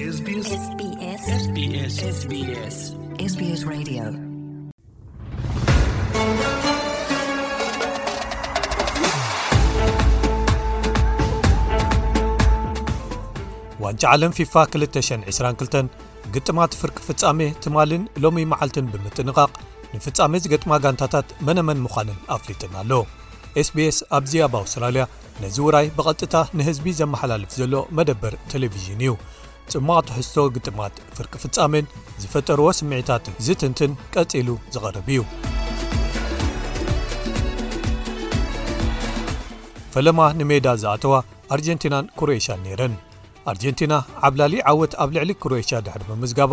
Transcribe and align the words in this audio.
ዋንጫ 0.00 1.24
ዓለም 14.10 14.32
ፊፋ 14.36 14.64
222 14.74 15.88
ግጥማ 16.34 16.66
ትፍርቂ 16.66 17.00
ፍጻሜ 17.06 17.48
ትማልን 17.64 18.04
ሎሚ 18.22 18.44
መዓልትን 18.52 18.86
ብምጥንቓቕ 18.92 19.50
ንፍጻሜ 19.96 20.32
ዝ 20.44 20.52
ገጥማ 20.54 20.78
ጋንታታት 20.86 21.28
መነመን 21.48 21.82
ምዃንን 21.88 22.20
ኣፍሊጥን 22.36 22.74
ኣለ 22.82 22.92
sbs 23.66 23.98
ኣብዚ 24.16 24.32
ኣብ 24.46 24.54
ኣውስትራልያ 24.62 25.02
ነዚ 25.42 25.56
ውራይ 25.66 25.86
ብቐጥታ 25.98 26.34
ንህዝቢ 26.58 26.86
ዘመሓላልፍ 27.02 27.52
ዘሎ 27.60 27.74
መደበር 27.98 28.34
ቴሌቭዥን 28.52 29.00
እዩ 29.04 29.12
ጽማቕትሕዝቶ 29.72 30.36
ግጥማት 30.54 30.94
ፍርቂ 31.16 31.32
ፍጻሜን 31.44 31.86
ዝፈጠርዎ 32.22 32.68
ስምዒታት 32.80 33.24
ዝትንትን 33.46 33.92
ቀጺሉ 34.14 34.48
ዝቐርብ 34.74 35.08
እዩ 35.14 35.18
ፈለማ 39.94 40.20
ንሜዳ 40.38 40.66
ዝኣተዋ 40.82 41.14
ኣርጀንቲናን 41.54 42.06
ኩሩኤሽያን 42.20 42.62
ነይረን 42.66 42.94
ኣርጀንቲና 43.50 43.94
ዓብላሊ 44.26 44.54
ዓወት 44.70 44.94
ኣብ 45.02 45.10
ልዕሊ 45.16 45.30
ኩሩኤሽያ 45.44 45.76
ድሕሪ 45.86 46.02
መምዝጋባ 46.10 46.52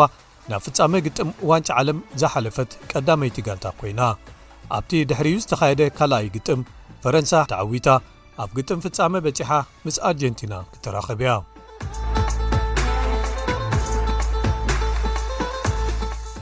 ናብ 0.49 0.61
ፍጻመ 0.67 0.93
ግጥም 1.07 1.29
ዋንጫ 1.49 1.69
ዓለም 1.81 1.99
ዘሓለፈት 2.21 2.71
ቀዳመይቲ 2.91 3.37
ጋልታ 3.47 3.67
ኮይና 3.79 4.01
ኣብቲ 4.77 4.91
ድሕርዩ 5.09 5.35
ዝተኻየደ 5.45 5.83
ካልኣይ 5.97 6.27
ግጥም 6.35 6.61
ፈረንሳ 7.05 7.33
ተዓዊታ 7.53 7.89
ኣብ 8.43 8.49
ግጥም 8.59 8.79
ፍጻመ 8.85 9.13
በፂሓ 9.27 9.51
ምስ 9.87 9.97
ኣርጀንቲና 10.11 10.53
ክትራኸብያ 10.73 11.33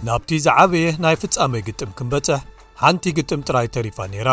ናብቲ 0.09 0.29
ዝዓበየ 0.45 0.85
ናይ 1.03 1.15
ፍጻመይ 1.21 1.61
ግጥም 1.67 1.91
ክንበጽሕ 1.97 2.39
ሓንቲ 2.81 3.03
ግጥም 3.17 3.41
ጥራይ 3.47 3.67
ተሪፋ 3.75 3.97
ነይራ 4.13 4.29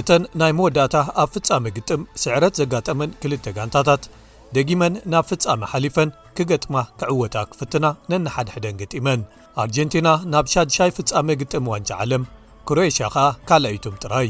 እተን 0.00 0.22
ናይ 0.40 0.52
መወዳእታ 0.58 0.96
ኣብ 1.22 1.28
ፍጻሜ 1.34 1.64
ግጥም 1.78 2.02
ስዕረት 2.22 2.54
ዘጋጠመን 2.60 3.10
ክልተ 3.22 3.46
ጋንታታት 3.56 4.04
ደጊመን 4.56 4.94
ናብ 5.12 5.24
ፍጻሚ 5.30 5.60
ሓሊፈን 5.72 6.10
ክገጥማ 6.38 6.76
ክዕወታ 7.00 7.36
ክፍትና 7.50 7.86
ነናሓድሕደን 8.10 8.78
ገጢመን 8.80 9.20
ኣርጀንቲና 9.64 10.08
ናብ 10.32 10.46
ሻድሻይ 10.54 10.90
ፍጻሜ 10.98 11.28
ግጥም 11.42 11.68
ዋንጫ 11.72 11.90
ዓለም 12.04 12.24
ኩሮኤሽያ 12.70 13.06
ከዓ 13.14 13.26
ካልኣይቱም 13.50 13.96
ጥራይ 14.02 14.28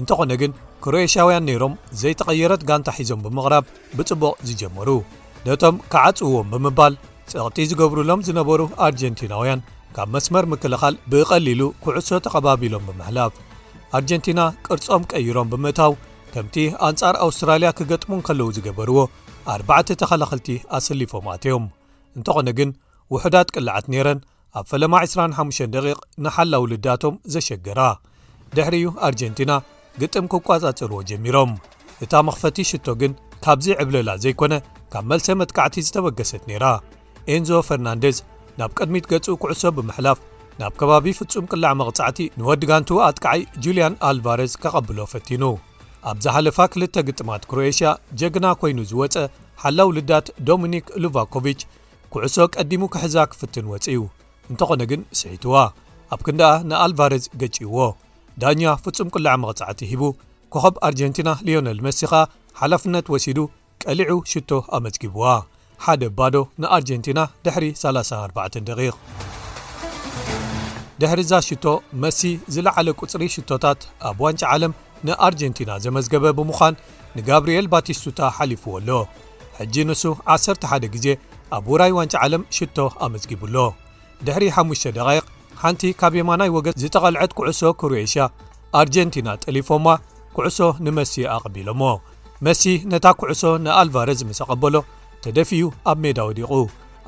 እንተኾነ 0.00 0.32
ግን 0.42 0.52
ኩሮኤሽያውያን 0.86 1.46
ነይሮም 1.50 1.74
ዘይተቐየረት 2.02 2.62
ጋንታ 2.70 2.88
ሒዞም 3.00 3.20
ብምቕራብ 3.26 3.64
ብጽቡቕ 3.98 4.34
ዝጀመሩ 4.48 4.88
ነቶም 5.48 5.76
ክዓፅውዎም 5.92 6.48
ብምባል 6.54 6.94
ፀቕጢ 7.32 7.58
ዝገብርሎም 7.70 8.20
ዝነበሩ 8.26 8.60
ኣርጀንቲናውያን 8.86 9.60
ካብ 9.96 10.08
መስመር 10.14 10.44
ምክልኻል 10.52 10.94
ብቐሊሉ 11.10 11.60
ኩዕሶ 11.82 12.10
ተቐባቢሎም 12.24 12.86
ብምሕላፍ 12.88 13.34
ኣርጀንቲና 13.96 14.40
ቅርጾም 14.66 15.02
ቀይሮም 15.12 15.48
ብምእታው 15.52 15.92
ከምቲ 16.32 16.56
ኣንጻር 16.86 17.14
ኣውስትራልያ 17.26 17.68
ክገጥሙን 17.78 18.22
ከለዉ 18.26 18.48
ዝገበርዎ 18.56 18.96
ኣባ 19.54 19.70
ተኸላኸልቲ 20.02 20.48
ኣሰሊፎም 20.78 21.26
ኣትዮም 21.34 21.66
እንተኾነ 22.18 22.48
ግን 22.60 22.70
ውሑዳት 23.14 23.48
ቅልዓት 23.56 23.86
ነይረን 23.92 24.20
ኣብ 24.58 24.64
ፈለማ 24.70 24.94
25ደ 25.06 25.76
ንሓላውልዳቶም 26.24 27.14
ዘሸገራ 27.34 27.80
ድሕሪዩ 28.56 28.86
ኣርጀንቲና 29.08 29.52
ግጥም 30.00 30.26
ክቋጻጽርዎ 30.32 30.98
ጀሚሮም 31.10 31.50
እታ 32.04 32.12
መኽፈቲ 32.28 32.56
ሽቶ 32.70 32.86
ግን 33.00 33.12
ካብዚ 33.44 33.66
ዕብለላ 33.82 34.10
ዘይኮነ 34.24 34.54
ካብ 34.92 35.04
መልሰ 35.10 35.26
መጥካዕቲ 35.40 35.76
ዝተበገሰት 35.86 36.42
ነይራ 36.50 36.64
ኤንዞ 37.34 37.50
ፈርናንዴስ 37.68 38.16
ናብ 38.60 38.72
ቅድሚት 38.78 39.04
ገጹኡ 39.10 39.34
ኩዕሶ 39.42 39.62
ብምሕላፍ 39.76 40.18
ናብ 40.58 40.72
ከባቢ 40.80 41.06
ፍጹም 41.18 41.46
ቅላዕ 41.52 41.72
መቕጻዕቲ 41.80 42.18
ንወዲጋንቱ 42.40 42.90
ኣጥቃዓይ 43.06 43.40
ጁልያን 43.64 43.94
ኣልቫሬዝ 44.08 44.52
ከቐብሎ 44.62 44.98
ፈቲኑ 45.12 45.42
ኣብ 46.10 46.16
ዝሓለፋ 46.24 46.58
ክልተ 46.72 46.94
ግጥማት 47.08 47.42
ክሮኤሽያ 47.50 47.88
ጀግና 48.20 48.46
ኮይኑ 48.60 48.78
ዝወፀ 48.90 49.16
ሓላው 49.62 49.88
ልዳት 49.96 50.26
ዶሚኒክ 50.50 50.86
ሉቫኮቭች 51.04 51.60
ኩዕሶ 52.14 52.36
ቀዲሙ 52.56 52.82
ክሕዛ 52.94 53.16
ክፍትን 53.32 53.66
ወጽዩ 53.72 54.00
እንተኾነ 54.50 54.80
ግን 54.92 55.02
ስሒትዋ 55.20 55.54
ኣብ 56.14 56.20
ክንዳኣ 56.28 56.54
ንኣልቫሬዝ 56.70 57.26
ገጪይዎ 57.42 57.76
ዳኛ 58.42 58.62
ፍጹም 58.84 59.10
ቅላዕ 59.14 59.34
መቕጻዕቲ 59.46 59.80
ሂቡ 59.92 60.02
ከኸብ 60.54 60.76
ኣርጀንቲና 60.88 61.30
ሊዮነል 61.48 61.80
መሲኻ 61.88 62.12
ሓላፍነት 62.60 63.06
ወሲዱ 63.14 63.38
ቀሊዑ 63.82 64.12
ሽቶ 64.32 64.50
ኣመዝጊብዋ 64.76 65.24
ሓደ 65.84 66.02
ባዶ 66.18 66.34
ንኣርጀንቲና 66.62 67.20
ድሕሪ 67.44 67.64
34 67.82 68.58
ድሕርዛ 71.02 71.32
ሽቶ 71.46 71.66
መሲ 72.02 72.20
ዝለዓለ 72.54 72.88
ቅፅሪ 73.00 73.22
ሽቶታት 73.34 73.80
ኣብ 74.08 74.18
ዋንጫ 74.24 74.42
ዓለም 74.54 74.72
ንኣርጀንቲና 75.06 75.70
ዘመዝገበ 75.84 76.24
ብምዃን 76.38 76.74
ንጋብርኤል 77.16 77.66
ባቲስታ 77.72 78.18
ሓሊፉዎ 78.36 78.74
ኣሎ 78.80 78.90
ሕጂ 79.58 79.74
ንሱ 79.88 80.02
11 80.36 80.86
ግዜ 80.94 81.06
ኣብ 81.56 81.64
ውራይ 81.72 81.92
ዋንጫ 81.98 82.14
ዓለም 82.26 82.42
ሽቶ 82.56 82.76
ኣመዝጊብኣሎ 83.06 83.56
ድሕሪ 84.26 84.44
5 84.62 84.88
ደ 84.96 85.00
ሓንቲ 85.62 85.82
ካብ 86.00 86.12
የማናይ 86.20 86.50
ወገን 86.56 86.76
ዝጠቐልዐት 86.82 87.32
ኩዕሶ 87.38 87.60
ኩሩኤሽያ 87.82 88.22
ኣርጀንቲና 88.80 89.28
ጠሊፎማ 89.44 89.86
ኩዕሶ 90.36 90.58
ንመሲ 90.84 91.14
ኣቐቢሎሞ 91.36 91.82
መሲ 92.46 92.62
ነታ 92.92 93.04
ኩዕሶ 93.20 93.42
ንኣልቫረዝ 93.64 94.20
ምስ 94.28 94.40
ቐበሎ 94.48 94.74
ተደፊ 95.24 95.50
እዩ 95.56 95.64
ኣብ 95.90 95.98
ሜዳ 96.04 96.18
ወዲቑ 96.28 96.52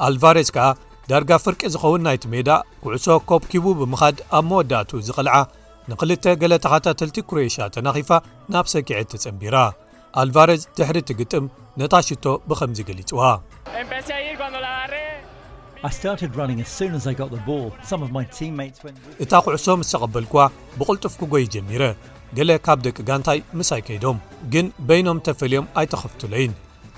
ኣልቫሬስ 0.06 0.48
ከዓ 0.56 0.66
ዳርጋ 1.10 1.30
ፍርቂ 1.44 1.60
ዝኸውን 1.74 2.02
ናይቲ 2.06 2.24
ሜዳ 2.34 2.48
ኩዕሶ 2.84 3.06
ኮብኪቡ 3.30 3.66
ብምኻድ 3.80 4.16
ኣብ 4.36 4.44
መወዳእቱ 4.50 4.90
ዝቕልዓ 5.08 5.34
ንክልተ 5.90 6.24
ገሌ 6.42 6.52
ተኻታተልቲ 6.64 7.16
ኩሩዌሽያ 7.30 7.64
ተናኺፋ 7.74 8.10
ናብ 8.52 8.66
ሰኪዐት 8.74 9.08
ተጸንቢራ 9.12 9.56
ኣልቫሬስ 10.22 10.62
ድሕሪ 10.78 10.98
ት 11.08 11.18
ግጥም 11.20 11.44
ነታ 11.80 11.94
ሽቶ 12.08 12.24
ብኸምዚ 12.48 12.78
ገሊጽዋ 12.88 13.20
እታ 19.24 19.32
ኩዕሶ 19.46 19.66
ምስ 19.80 19.90
ተቐበልክዋ 19.94 20.40
ብቕልጡፍኩጎይ 20.78 21.44
ጀሚረ 21.54 21.82
ገለ 22.36 22.50
ካብ 22.66 22.78
ደቂ 22.86 22.96
ጋንታይ 23.08 23.38
ምስ 23.58 23.68
ኣይከይዶም 23.76 24.18
ግን 24.54 24.66
በይኖም 24.88 25.18
ተፈልዮም 25.26 25.66
ኣይተኸፍትለይን 25.80 26.52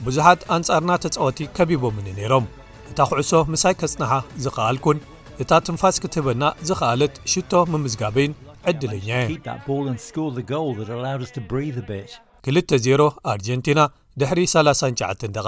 ብዙሓት 0.06 0.41
ኣንጻርና 0.56 0.92
ተጻወቲ 1.04 1.38
ከቢቦምኒ 1.56 2.06
ነይሮም 2.19 2.44
እታ 2.91 2.98
ኩዕሶ 3.10 3.32
ምሳይ 3.53 3.75
ከጽንሓ 3.81 4.10
ዝኸኣልኩን 4.44 4.98
እታ 5.42 5.50
ትንፋስ 5.66 5.97
ክትህበና 6.03 6.42
ዝኸኣለት 6.69 7.14
ሽቶ 7.32 7.53
ምምዝጋበይን 7.72 8.32
ዕድለኛ 8.70 9.08
20 12.53 13.08
ኣርጀንቲና 13.32 13.81
ድሕሪ39 14.20 15.44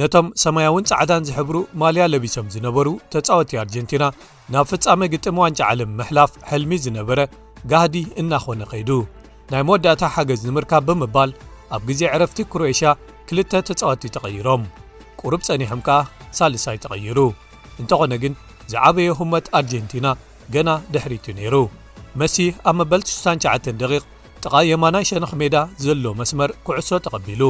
ነቶም 0.00 0.26
ሰማያውን 0.42 0.84
ጻዕዳን 0.90 1.26
ዝሕብሩ 1.28 1.56
ማልያ 1.80 2.04
ለቢሶም 2.12 2.46
ዝነበሩ 2.54 2.88
ተጻወቲ 3.12 3.50
ኣርጀንቲና 3.62 4.04
ናብ 4.52 4.66
ፍጻመ 4.70 5.00
ግጥም 5.12 5.38
ዋንጫ 5.42 5.60
ዓለም 5.72 5.90
ምሕላፍ 5.98 6.30
ሕልሚ 6.50 6.72
ዝነበረ 6.84 7.20
ጋህዲ 7.72 7.96
እናኾነ 8.20 8.62
ኸይዱ 8.70 8.90
ናይ 9.52 9.62
መወዳእታ 9.68 10.02
ሓገዝ 10.14 10.40
ንምርካብ 10.48 10.86
ብምባል 10.90 11.32
ኣብ 11.76 11.82
ግዜ 11.90 12.00
ዕረፍቲ 12.14 12.38
ክሩኤሽያ 12.52 12.90
2ል 13.30 13.38
ተጻዋቲ 13.68 14.02
ተቐይሮም 14.16 14.62
ቅሩብ 15.20 15.40
ጸኒሖም 15.48 15.80
ከኣ 15.86 15.98
ሳልሳይ 16.38 16.76
ተቐይሩ 16.84 17.18
እንተኾነ 17.80 18.12
ግን 18.22 18.34
ዝዓበየ 18.72 19.08
ሆመት 19.18 19.46
ኣርጀንቲና 19.58 20.06
ገና 20.54 20.70
ድሕሪቱ 20.94 21.24
ነይሩ 21.38 21.56
መሲሕ 22.22 22.50
ኣብ 22.70 22.74
መበልቲ 22.80 23.08
69 23.16 23.70
ደ 23.82 24.00
ጥቓ 24.44 24.54
የማናይ 24.70 25.04
ሸነኽ 25.10 25.32
ሜዳ 25.42 25.56
ዘሎዎ 25.84 26.12
መስመር 26.20 26.50
ኩዕሶ 26.66 26.90
ተቐቢሉ 27.04 27.42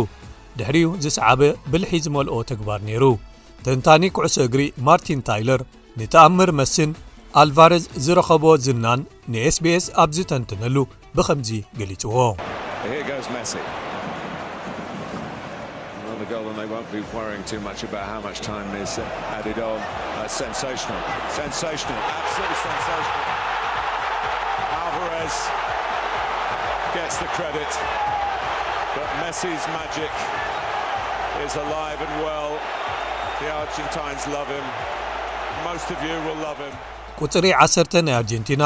ድሕሪኡ 0.58 0.88
ዝሰዓበ 1.04 1.40
ብልሒ 1.72 1.92
ዝመልኦ 2.06 2.34
ተግባር 2.50 2.80
ነይሩ 2.88 3.04
ተንታኒ 3.66 4.02
ኩዕሶ 4.16 4.36
እግሪ 4.48 4.62
ማርቲን 4.88 5.22
ታይለር 5.28 5.62
ንተኣምር 6.00 6.50
መስን 6.58 6.92
ኣልቫርዝ 7.42 7.84
ዝረኸቦ 8.06 8.44
ዝናን 8.66 9.02
ንስbs 9.34 9.86
ኣብ 10.02 10.10
ዝተንተነሉ 10.18 10.76
ብኸምዚ 11.16 11.50
ገሊጽዎ 11.80 12.16
Uh, 16.32 16.38
ቁፅሪ 37.20 37.50
1ሰ 37.62 37.82
ናይ 38.04 38.14
ኣርጀንቲና 38.20 38.64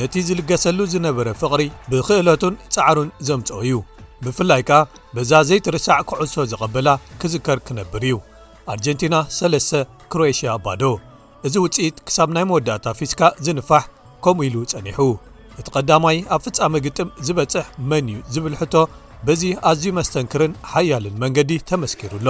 ነቲ 0.00 0.14
ዝልገሰሉ 0.28 0.78
ዝነበረ 0.94 1.28
ፍቕሪ 1.40 1.60
ብክእለቱን 1.92 2.54
ፃዕሩን 2.76 3.08
ዘምጽኦ 3.28 3.58
እዩ 3.66 3.72
ብፍላይ 4.26 4.62
ከ 4.68 4.72
በዛ 5.14 5.30
ዘይትርሳዕ 5.48 5.98
ክዕሶ 6.08 6.34
ዘቐበላ 6.50 6.88
ክዝከር 7.20 7.58
ክነብር 7.66 8.02
እዩ 8.08 8.16
ኣርጀንቲና 8.72 9.14
3ስ 9.36 9.68
ክሮኤሽያ 10.12 10.48
ኣባዶ 10.58 10.82
እዚ 11.46 11.54
ውፅኢት 11.64 11.96
ክሳብ 12.06 12.28
ናይ 12.36 12.44
መወዳእታ 12.50 12.86
ፊስካ 12.98 13.20
ዝንፋሕ 13.44 13.84
ከምኡ 14.24 14.38
ኢሉ 14.48 14.56
ጸኒሑ 14.72 14.98
እቲ 15.60 15.66
ቐዳማይ 15.76 16.18
ኣብ 16.34 16.40
ፍጻሚ 16.46 16.74
ግጥም 16.86 17.08
ዝበጽሕ 17.26 17.66
መን 17.90 18.06
እዩ 18.12 18.18
ዝብል 18.34 18.54
ሕቶ 18.60 18.74
በዚ 19.26 19.42
ኣዝዩ 19.70 19.86
መስተንክርን 19.98 20.52
ሓያልን 20.72 21.16
መንገዲ 21.24 21.50
ተመስኪሩኣሎ 21.70 22.28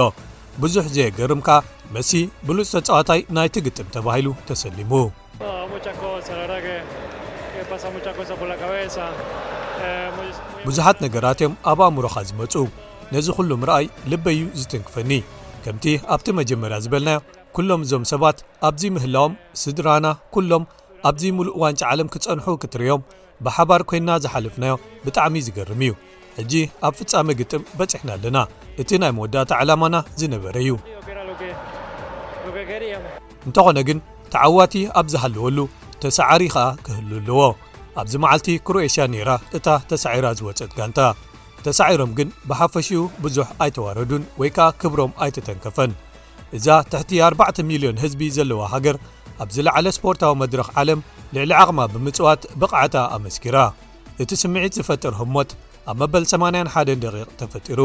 ብዙሕ 0.63 0.85
ዘየገርምካ 0.95 1.49
መሲ 1.97 2.11
ብሉፅ 2.47 2.71
ተፀዋታይ 2.79 3.21
ናይቲ 3.37 3.55
ግጥም 3.67 3.87
ተባሂሉ 3.97 4.27
ተሰሊሙ 4.49 4.91
ብዙሓት 10.67 10.97
ነገራት 11.05 11.37
እዮም 11.41 11.53
ኣብ 11.71 11.79
ኣእምሮኻ 11.85 12.15
ዝመፁ 12.29 12.53
ነዚ 13.13 13.25
ኩሉም 13.37 13.61
ርኣይ 13.69 13.85
ልበዩ 14.11 14.39
ዝትንክፈኒ 14.59 15.11
ከምቲ 15.63 15.85
ኣብቲ 16.13 16.27
መጀመርያ 16.39 16.77
ዝበልናዮ 16.83 17.19
ኩሎም 17.55 17.81
እዞም 17.85 18.03
ሰባት 18.11 18.37
ኣብዚ 18.69 18.81
ምህላዎም 18.95 19.33
ስድራና 19.61 20.05
ኩሎም 20.35 20.63
ኣብዚ 21.09 21.23
ሙሉእ 21.37 21.57
ዋንጫ 21.63 21.81
ዓለም 21.91 22.07
ክፀንሑ 22.13 22.45
ክትርዮም 22.61 23.01
ብሓባር 23.45 23.81
ኮይንና 23.89 24.11
ዝሓልፍናዮ 24.23 24.73
ብጣዕሚእ 25.05 25.45
ዝገርም 25.47 25.81
እዩ 25.87 25.93
ሕጂ 26.37 26.53
ኣብ 26.87 26.93
ፍፃሚ 26.99 27.27
ግጥም 27.39 27.63
በፂሕና 27.79 28.09
ኣለና 28.17 28.37
እቲ 28.81 28.89
ናይ 29.03 29.11
መወዳእታ 29.17 29.51
ዓላማና 29.61 29.95
ዝነበረ 30.21 30.55
እዩ 30.63 30.71
እንተኾነ 33.47 33.77
ግን 33.89 33.99
ተዓዋቲ 34.35 34.75
ኣብ 35.01 35.07
ዝሃለወሉ 35.15 35.59
ተሰዕሪ 36.03 36.41
ከዓ 36.55 36.65
ክህል 36.87 37.05
ኣለዎ 37.19 37.41
ኣብዚ 38.01 38.13
መዓልቲ 38.23 38.47
ክሩኤሽያ 38.67 39.03
ነይራ 39.13 39.31
እታ 39.57 39.67
ተሳዒራ 39.89 40.27
ዝወፀት 40.39 40.71
ጋንታ 40.77 40.99
ተሳዒሮም 41.65 42.11
ግን 42.17 42.29
ብሓፈሽኡ 42.49 43.01
ብዙሕ 43.23 43.47
ኣይተዋረዱን 43.63 44.23
ወይ 44.41 44.49
ከዓ 44.55 44.67
ክብሮም 44.81 45.11
ኣይተተንከፈን 45.25 45.91
እዛ 46.57 46.67
ትሕቲ 46.91 47.11
40ልዮን 47.27 47.99
ህዝቢ 48.03 48.21
ዘለዎ 48.37 48.59
ሃገር 48.73 48.97
ኣብ 49.43 49.49
ዝለዕለ 49.55 49.85
ስፖርታዊ 49.97 50.33
መድረኽ 50.41 50.67
ዓለም 50.81 50.99
ልዕሊ 51.35 51.51
ዓቕማ 51.61 51.79
ብምጽዋት 51.93 52.41
ብቕዕታ 52.61 52.95
ኣመስኪራ 53.17 53.57
እቲ 54.23 54.31
ስምዒት 54.41 54.73
ዝፈጥር 54.79 55.13
ህሞት 55.21 55.51
ኣብ 55.91 55.95
መበል 56.01 56.25
81 56.33 56.91
ደቂቕ 57.05 57.29
ተፈጢሩ 57.39 57.79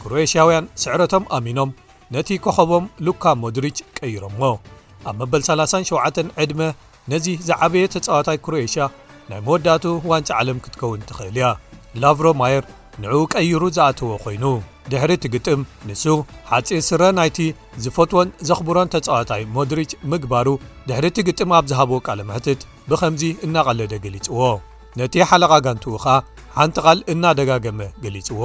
ክሩኤሽያውያን 0.00 0.66
ስዕረቶም 0.82 1.24
ኣሚኖም 1.36 1.70
ነቲ 2.14 2.28
ከኸቦም 2.44 2.84
ሉካ 3.06 3.24
ሞድሪች 3.42 3.78
ቀይሮምሞ 3.98 4.42
ኣብ 5.10 5.14
መበል 5.20 5.42
37 5.50 6.20
ዕድመ 6.44 6.60
ነዚ 7.12 7.26
ዝዓበየ 7.46 7.84
ተጻዋታይ 7.94 8.38
ክሩኤሽያ 8.46 8.84
ናይ 9.30 9.40
መወዳእቱ 9.46 9.84
ዋንፂ 10.10 10.28
ዓለም 10.40 10.58
ክትከውን 10.64 11.00
እትኽእል 11.04 11.36
እያ 11.38 11.46
ላቭሮ 12.02 12.26
ማየር 12.40 12.64
ንዕኡ 13.02 13.20
ቀይሩ 13.34 13.62
ዝኣተዎ 13.76 14.10
ኾይኑ 14.24 14.44
ድሕሪ 14.92 15.12
ት 15.22 15.24
ግጥም 15.34 15.60
ንሱ 15.88 16.04
ሓጺር 16.50 16.80
ስረ 16.88 17.02
ናይቲ 17.18 17.38
ዝፈትዎን 17.84 18.28
ዘኽብሮን 18.48 18.90
ተጻዋታይ 18.94 19.42
ሞድሪች 19.56 19.90
ምግባሩ 20.12 20.48
ድሕሪ 20.88 21.06
ትግጥም 21.18 21.52
ኣብ 21.58 21.64
ዝሃቦዎ 21.72 21.98
ቃል 22.06 22.20
ምሕትት 22.30 22.60
ብኸምዚ 22.90 23.22
እናቐለደ 23.46 23.92
ገሊጽዎ 24.06 24.38
ነቲ 25.00 25.14
ሓለቓ 25.30 25.52
ጋንትኡ 25.66 25.94
ኸ 26.04 26.16
ሓንቲ 26.56 26.76
ቓል 26.86 26.98
እናደጋገመ 27.14 27.80
ገሊጽዎ 28.06 28.42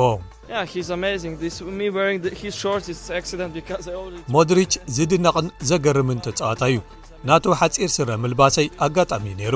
ሞድሪች 4.37 4.73
ዝድነቕን 4.97 5.47
ዘገርምን 5.71 6.21
ተጻዋታይ 6.27 6.73
ዩ 6.75 6.79
ናቱ 7.27 7.45
ሓፂር 7.59 7.89
ስረ 7.97 8.09
ምልባሰይ 8.23 8.67
ኣጋጣሚ 8.85 9.25
ነይሩ 9.41 9.55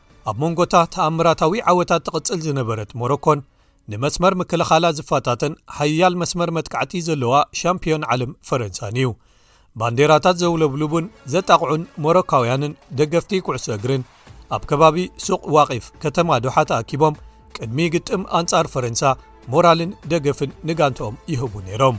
ኣብ 0.29 0.37
መንጎታ 0.43 0.75
ተኣምራታዊ 0.93 1.53
ዓወታት 1.69 2.01
ትቕጽል 2.07 2.39
ዝነበረት 2.45 2.89
ሞሮኮን 3.01 3.39
ንመስመር 3.91 4.33
ምክልኻላ 4.41 4.85
ዝፋታትን 4.97 5.53
ሓያል 5.77 6.13
መስመር 6.21 6.49
መትካዕቲ 6.57 6.93
ዘለዋ 7.07 7.33
ሻምፒዮን 7.59 8.03
ዓለም 8.13 8.31
ፈረንሳን 8.47 8.97
እዩ 9.01 9.07
ባንዴራታት 9.81 10.35
ዘውለብሉቡን 10.41 11.05
ዘጣቕዑን 11.33 11.83
ሞሮካውያንን 12.05 12.73
ደገፍቲ 12.99 13.33
ኩዕሶ 13.47 13.65
እግርን 13.77 14.03
ኣብ 14.57 14.63
ከባቢ 14.71 14.97
ሱቕ 15.25 15.41
ዋቒፍ 15.55 15.85
ከተማ 16.03 16.39
ድውሓትኣኪቦም 16.45 17.19
ቅድሚ 17.57 17.85
ግጥም 17.95 18.23
ኣንጻር 18.39 18.67
ፈረንሳ 18.75 19.03
ሞራልን 19.53 19.93
ደገፍን 20.13 20.51
ንጋንተኦም 20.69 21.17
ይህቡ 21.33 21.55
ነይሮም 21.69 21.97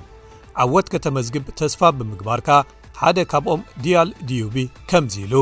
ዓወት 0.65 0.87
ከተመዝግብ 0.95 1.47
ተስፋ 1.61 1.81
ብምግባር 1.99 2.43
ከ 2.49 2.61
ሓደ 3.01 3.19
ካብኦም 3.33 3.67
ዲያል 3.85 4.09
ድዩቢ 4.31 4.59
ከምዚ 4.93 5.15
ኢሉ 5.27 5.35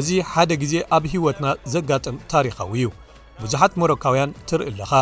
እዚ 0.00 0.10
ሓደ 0.32 0.50
ግዜ 0.62 0.74
ኣብ 0.96 1.04
ህይወትና 1.12 1.46
ዘጋጥም 1.72 2.16
ታሪኻዊ 2.32 2.70
እዩ 2.80 2.86
ብዙሓት 3.42 3.72
ሞሮካውያን 3.80 4.30
ትርኢ 4.48 4.66
ኣለኻ 4.74 4.92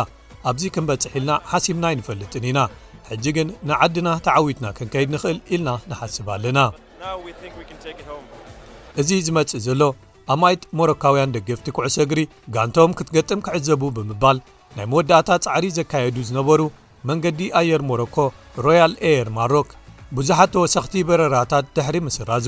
ኣብዚ 0.49 0.63
ክንበጽሕ 0.75 1.11
ኢልና 1.19 1.31
ሓሲብና 1.51 1.85
ይንፈልጥን 1.93 2.45
ኢና 2.49 2.59
ሕጂ 3.09 3.25
ግን 3.37 3.47
ንዓድና 3.69 4.09
ተዓዊትና 4.25 4.65
ክንከይድ 4.77 5.09
ንኽእል 5.15 5.39
ኢልና 5.53 5.69
ንሓስብ 5.91 6.27
ኣለና 6.35 6.59
እዚ 9.01 9.09
ዝመጽእ 9.27 9.63
ዘሎ 9.67 9.81
ኣብማይት 10.35 10.63
ሞሮካውያን 10.79 11.33
ደገፍቲ 11.35 11.67
ኩዕሰ 11.77 11.97
እግሪ 12.05 12.21
ጋንቶም 12.55 12.95
ክትገጥም 12.99 13.43
ክዕዘቡ 13.47 13.83
ብምባል 13.97 14.37
ናይ 14.77 14.85
መወዳእታ 14.91 15.29
ጻዕሪ 15.45 15.65
ዘካየዱ 15.79 16.17
ዝነበሩ 16.29 16.61
መንገዲ 17.09 17.41
ኣየር 17.61 17.81
ሞሮኮ 17.89 18.17
ሮያል 18.67 18.93
ኤየር 19.09 19.29
ማሮክ 19.37 19.69
ብዙሓት 20.17 20.49
ተወሰኽቲ 20.55 20.93
በረራታት 21.07 21.65
ድሕሪ 21.75 21.95
ምስራዙ 22.07 22.45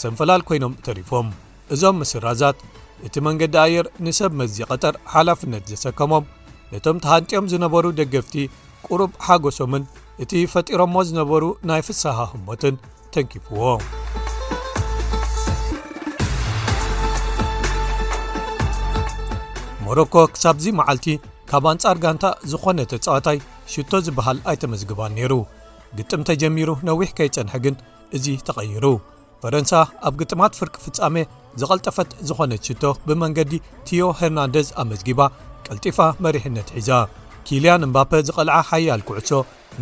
ሰንፈላል 0.00 0.42
ኮይኖም 0.48 0.72
ተሪፎም 0.86 1.28
እዞም 1.74 1.96
ምስራዛት 2.02 2.58
እቲ 3.06 3.14
መንገዲ 3.26 3.54
ኣየር 3.64 3.86
ንሰብ 4.06 4.32
መዚ 4.40 4.56
ቐጠር 4.70 4.94
ሓላፍነት 5.12 5.62
ዘሰከሞም 5.72 6.24
ነቶም 6.72 6.98
ተሃንጥኦም 7.04 7.46
ዝነበሩ 7.52 7.84
ደገፍቲ 8.00 8.34
ቅሩብ 8.86 9.12
ሓጐሶምን 9.26 9.84
እቲ 10.24 10.32
ፈጢሮሞ 10.52 10.94
ዝነበሩ 11.10 11.44
ናይ 11.70 11.82
ፍስሓ 11.88 12.16
ህሞትን 12.32 12.76
ተንኪፍዎ 13.14 13.62
ሞሮኮ 19.86 20.14
ክሳብዙ 20.34 20.64
መዓልቲ 20.80 21.06
ካብ 21.52 21.64
ኣንጻር 21.70 21.96
ጋንታ 22.04 22.24
ዝኾነ 22.52 22.78
ተጻዋታይ 22.92 23.38
ሽቶ 23.74 23.90
ዝብሃል 24.08 24.38
ኣይተመዝግባን 24.52 25.14
ነይሩ 25.18 25.32
ግጥም 25.98 26.22
ተጀሚሩ 26.28 26.70
ነዊሕ 26.88 27.08
ከይፀንሐ 27.18 27.52
ግን 27.64 27.74
እዚ 28.16 28.26
ተቐይሩ 28.46 28.84
ፈረንሳ 29.42 29.72
ኣብ 30.08 30.14
ግጥማት 30.20 30.52
ፍርቂ 30.58 30.74
ፍጻሜ 30.84 31.16
ዘቐልጠፈት 31.60 32.10
ዝኾነት 32.28 32.62
ሽቶ 32.68 32.84
ብመንገዲ 33.08 33.52
ቲዮ 33.88 34.04
ሄርናንደዝ 34.18 34.68
ኣመዝጊባ 34.82 35.20
ቀልጢፋ 35.66 35.98
መሪሕነት 36.24 36.68
ሒዛ 36.78 36.90
ኪልያን 37.48 37.84
እምባፔ 37.88 38.10
ዝቐልዓ 38.28 38.56
ሃያል 38.70 39.02
ኩዕሶ 39.08 39.30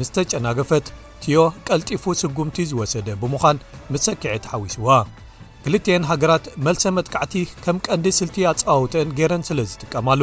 ምስተጨናገፈት 0.00 0.86
ቲዮ 1.22 1.38
ቀልጢፉ 1.68 2.02
ስጉምቲ 2.20 2.56
ዝወሰደ 2.72 3.08
ብምዃን 3.20 3.58
ምስሰክዐት 3.92 4.44
ሓዊስዋ 4.52 4.88
ክልትን 5.64 6.02
ሃገራት 6.10 6.44
መልሰ 6.66 6.82
መጥካዕቲ 6.96 7.34
ከም 7.62 7.76
ቀንዲ 7.86 8.06
ስልቲ 8.18 8.36
ኣፀዋውተን 8.50 9.08
ገይረን 9.18 9.42
ስለ 9.48 9.60
ዝጥቀማሉ 9.70 10.20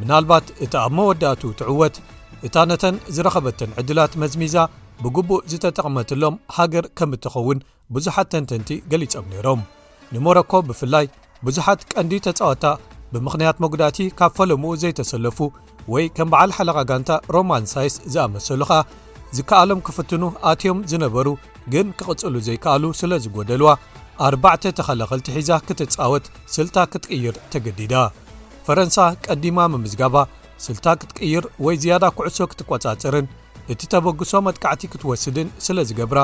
ምናልባት 0.00 0.46
እቲ 0.64 0.72
ኣብ 0.84 0.92
መወዳቱ 0.98 1.42
ትዕወት 1.58 1.96
እታ 2.48 2.56
ነተን 2.70 2.96
ዝረኸበተን 3.16 3.70
ዕድላት 3.80 4.12
መዝሚዛ 4.22 4.56
ብግቡእ 5.04 5.42
ዝተጠቕመትሎም 5.50 6.34
ሃገር 6.56 6.84
ከም 6.98 7.10
እትኸውን 7.16 7.58
ብዙሓት 7.94 8.28
ተንተንቲ 8.32 8.70
ገሊፆም 8.92 9.26
ነይሮም 9.32 9.60
ንሞሮኮ 10.14 10.52
ብፍላይ 10.68 11.06
ብዙሓት 11.46 11.80
ቀንዲ 11.92 12.12
ተጻወታ 12.26 12.64
ብምኽንያት 13.12 13.56
መጉዳእቲ 13.64 13.98
ካብ 14.18 14.32
ፈለምኡ 14.38 14.70
ዘይተሰለፉ 14.82 15.38
ወይ 15.92 16.04
ከም 16.16 16.28
በዓል 16.32 16.50
ሓለቓ 16.56 16.78
ጋንታ 16.90 17.10
ሮማንሳይስ 17.34 17.94
ዝኣመሰሉ 18.12 18.60
ኸ 18.70 18.76
ዝከኣሎም 19.36 19.80
ክፍትኑ 19.86 20.22
ኣትዮም 20.50 20.78
ዝነበሩ 20.90 21.28
ግን 21.72 21.86
ክቕፅሉ 21.98 22.34
ዘይከኣሉ 22.48 22.84
ስለ 23.00 23.12
ዝጎደልዋ 23.24 23.72
4ባዕተ 24.30 24.64
ተኸላኸልቲሒዛ 24.78 25.50
ክትፃወት 25.66 26.24
ስልታ 26.54 26.76
ክትቅይር 26.94 27.36
ተገዲዳ 27.52 27.94
ፈረንሳ 28.66 28.96
ቀዲማ 29.26 29.58
ምምዝጋባ 29.74 30.16
ስልታ 30.66 30.86
ክትቅይር 31.02 31.44
ወይ 31.66 31.76
ዝያዳ 31.82 32.04
ኩዕሶ 32.18 32.38
ክትቈጻፅርን 32.52 33.26
እቲ 33.72 33.82
ተበግሶ 33.92 34.30
መጥካዕቲ 34.46 34.84
ክትወስድን 34.92 35.48
ስለ 35.66 35.76
ዝገብራ 35.88 36.20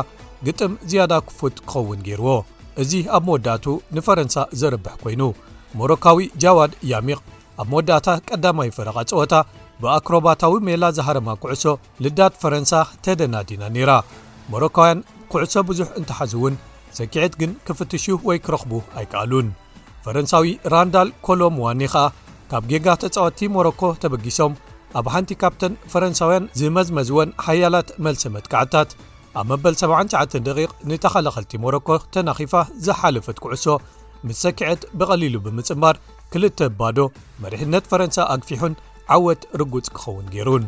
ግጥም 0.47 0.73
ዝያዳ 0.91 1.13
ክፉት 1.29 1.55
ክኸውን 1.71 2.01
ገይርዎ 2.07 2.31
እዚ 2.83 2.93
ኣብ 3.17 3.23
መወዳእቱ 3.29 3.67
ንፈረንሳ 3.97 4.37
ዘርብሕ 4.61 4.95
ኮይኑ 5.03 5.23
ሞሮካዊ 5.81 6.21
ጃዋድ 6.43 6.73
ያሚቕ 6.93 7.21
ኣብ 7.63 7.69
መወዳእታ 7.73 8.09
ቀዳማይ 8.29 8.71
ፈረቓ 8.77 8.99
ፀወታ 9.13 9.35
ብኣክሮባታዊ 9.83 10.55
ሜላ 10.69 10.85
ዝሃረማ 10.97 11.29
ኩዕሶ 11.43 11.65
ልዳድ 12.05 12.35
ፈረንሳ 12.43 12.73
ተደናዲና 13.07 13.63
ነይራ 13.77 13.93
ሞሮካውያን 14.53 15.01
ኩዕሶ 15.33 15.55
ብዙሕ 15.71 15.89
እንተሓዙውን 16.01 16.55
ሰኪዐት 16.99 17.33
ግን 17.41 17.51
ክፍትሽ 17.69 18.05
ወይ 18.29 18.39
ክረኽቡ 18.45 18.73
ኣይከኣሉን 18.99 19.49
ፈረንሳዊ 20.05 20.47
ራንዳል 20.75 21.09
ኮሎም 21.29 21.57
ዋኔ 21.65 21.81
ኸዓ 21.95 22.07
ካብ 22.51 22.65
ጌጋ 22.73 22.89
ተፃወቲ 23.03 23.39
ሞሮኮ 23.57 23.83
ተበጊሶም 24.03 24.53
ኣብ 24.99 25.07
ሓንቲ 25.13 25.31
ካብተን 25.41 25.73
ፈረንሳውያን 25.93 26.45
ዝመዝመዝወን 26.59 27.31
ሃያላት 27.47 27.89
መልሰ 28.07 28.23
መትክዓታት 28.35 28.91
ኣብ 29.41 29.45
መበል 29.51 29.75
79 29.83 30.75
ንተኸላኸልቲ 30.91 31.53
ሞሮኮ 31.65 31.89
ተናኺፋ 32.15 32.55
ዝሓለፈት 32.87 33.39
ኩዕሶ 33.45 33.67
ምስሰክዐት 34.29 34.83
ብቐሊሉ 34.99 35.35
ብምጽባር 35.47 35.97
ክልተ 36.35 36.61
ባዶ 36.79 36.99
መሪሕነት 37.43 37.85
ፈረንሳ 37.91 38.19
ኣግፊሑን 38.35 38.75
ዓወት 39.17 39.43
ርጉፅ 39.61 39.89
ክኸውን 39.97 40.27
ገይሩን 40.35 40.65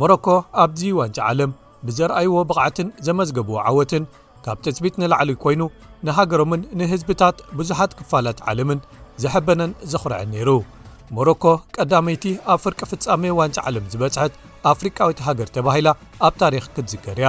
ሞሮኮ 0.00 0.26
ኣብዚ 0.62 0.82
ዋንጫ 1.00 1.18
ዓለም 1.30 1.52
ብዘርኣይዎ 1.86 2.32
ብቕዓትን 2.48 2.88
ዘመዝገብዎ 3.06 3.54
ዓወትን 3.68 4.04
ካብ 4.46 4.58
ትፅቢት 4.64 4.94
ንላዕሊ 5.02 5.30
ኮይኑ 5.42 5.62
ንሃገሮምን 6.06 6.60
ንህዝብታት 6.80 7.36
ብዙሓት 7.58 7.92
ክፋላት 7.98 8.38
ዓለምን 8.50 8.78
ዘሕበነን 9.22 9.72
ዘኹርዐ 9.92 10.18
ነይሩ 10.34 10.50
ሞሮኮ 11.16 11.44
ቀዳመይቲ 11.76 12.24
ኣብ 12.52 12.58
ፍርቂ 12.64 12.80
ፍጻሜ 12.90 13.24
ዋንፂ 13.38 13.56
ዓለም 13.68 13.84
ዝበጽሐት 13.92 14.34
ኣፍሪቃዊት 14.72 15.20
ሃገር 15.26 15.48
ተባሂላ 15.56 15.88
ኣብ 16.28 16.34
ታሪክ 16.44 16.64
ክትዝከር 16.76 17.18
ያ 17.24 17.28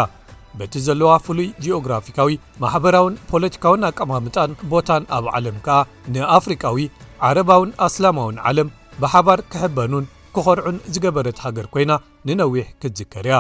በቲ 0.60 0.74
ዘለዋ 0.88 1.10
ፍሉይ 1.26 1.50
ጂኦግራፊካዊ 1.64 2.36
ማሕበራውን 2.62 3.18
ፖለቲካውን 3.32 3.86
ኣቀማምጣን 3.90 4.54
ቦታን 4.74 5.04
ኣብ 5.18 5.26
ዓለም 5.36 5.58
ከኣ 5.68 5.80
ንኣፍሪቃዊ 6.16 6.80
ዓረባውን 7.30 7.72
ኣስላማውን 7.88 8.38
ዓለም 8.52 8.70
ብሓባር 9.04 9.42
ክሕበኑን 9.54 10.06
ክኸርዑን 10.36 10.78
ዝገበረት 10.96 11.38
ሃገር 11.46 11.68
ኮይና 11.74 11.92
ንነዊሕ 12.30 12.68
ክትዝከር 12.82 13.28
ያ 13.34 13.38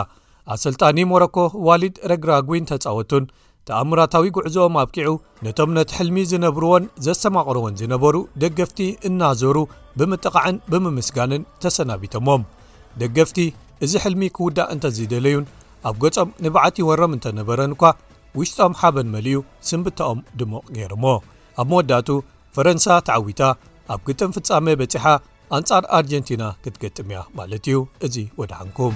ኣሰልጣኒ 0.53 0.97
ሞሮኮ 1.11 1.37
ዋሊድ 1.67 1.95
ረግራጉን 2.11 2.67
ተፃወቱን 2.69 3.23
ተኣምራታዊ 3.67 4.25
ጕዕዞኦም 4.35 4.75
ኣብቂዑ 4.81 5.09
ነቶም 5.45 5.71
ነቲ 5.77 5.89
ሕልሚ 5.97 6.17
ዝነብርዎን 6.31 6.83
ዘሰማቕርዎን 7.05 7.73
ዝነበሩ 7.81 8.15
ደገፍቲ 8.41 8.79
እናዞሩ 9.07 9.57
ብምጥቓዕን 9.99 10.57
ብምምስጋንን 10.71 11.43
ተሰናቢቶሞም 11.63 12.43
ደገፍቲ 13.01 13.37
እዚ 13.85 13.93
ሕልሚ 14.05 14.21
ክውዳእ 14.37 14.69
እንተዘደለዩን 14.75 15.45
ኣብ 15.89 15.95
ገጾም 16.03 16.29
ንባዕቲ 16.43 16.77
ወሮም 16.89 17.11
እንተነበረን 17.17 17.73
ኳ 17.81 17.93
ውሽጦም 18.39 18.73
ሓበን 18.79 19.09
መልዩ 19.15 19.35
ስምብታኦም 19.69 20.19
ድሞቕ 20.39 20.63
ገይርሞ 20.77 21.05
ኣብ 21.61 21.67
መወዳእቱ 21.71 22.09
ፈረንሳ 22.57 22.87
ተዓዊታ 23.09 23.43
ኣብ 23.93 24.01
ግጥም 24.07 24.33
ፍጻሜ 24.37 24.67
በፂሓ 24.81 25.05
ኣንጻር 25.57 25.83
ኣርጀንቲና 25.99 26.43
ክትገጥምያ 26.65 27.19
ማለት 27.39 27.65
እዩ 27.71 27.79
እዙ 28.07 28.15
ወድዓንኩም 28.41 28.95